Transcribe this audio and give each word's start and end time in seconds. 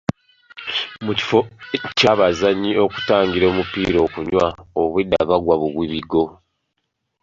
Mu 1.05 1.11
kifo 1.19 1.39
ky'abazannyi 1.97 2.71
okutangira 2.85 3.45
omupiira 3.51 3.97
okunywa, 4.05 4.45
obwedda 4.81 5.19
bagwa 5.29 5.55
bugwi 5.61 5.85
bigwo. 5.93 6.23